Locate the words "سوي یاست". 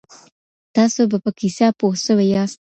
2.05-2.59